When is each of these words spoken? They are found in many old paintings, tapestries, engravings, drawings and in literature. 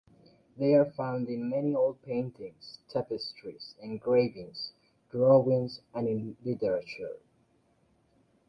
They 0.57 0.73
are 0.73 0.89
found 0.89 1.29
in 1.29 1.47
many 1.47 1.75
old 1.75 2.01
paintings, 2.01 2.79
tapestries, 2.89 3.75
engravings, 3.79 4.71
drawings 5.11 5.81
and 5.93 6.07
in 6.07 6.35
literature. 6.43 7.19